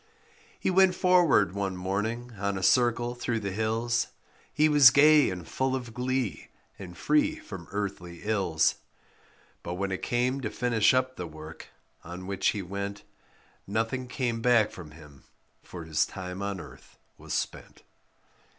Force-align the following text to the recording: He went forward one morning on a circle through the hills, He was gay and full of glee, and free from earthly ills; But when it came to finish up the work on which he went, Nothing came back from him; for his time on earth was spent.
He 0.59 0.71
went 0.71 0.95
forward 0.95 1.51
one 1.51 1.77
morning 1.77 2.33
on 2.39 2.57
a 2.57 2.63
circle 2.63 3.13
through 3.13 3.39
the 3.39 3.51
hills, 3.51 4.07
He 4.51 4.67
was 4.67 4.89
gay 4.89 5.29
and 5.29 5.47
full 5.47 5.75
of 5.75 5.93
glee, 5.93 6.47
and 6.79 6.97
free 6.97 7.35
from 7.37 7.67
earthly 7.69 8.23
ills; 8.23 8.77
But 9.61 9.75
when 9.75 9.91
it 9.91 10.01
came 10.01 10.41
to 10.41 10.49
finish 10.49 10.95
up 10.95 11.17
the 11.17 11.27
work 11.27 11.67
on 12.03 12.25
which 12.25 12.47
he 12.47 12.63
went, 12.63 13.03
Nothing 13.67 14.07
came 14.07 14.41
back 14.41 14.71
from 14.71 14.89
him; 14.89 15.25
for 15.61 15.83
his 15.85 16.07
time 16.07 16.41
on 16.41 16.59
earth 16.59 16.97
was 17.19 17.35
spent. 17.35 17.83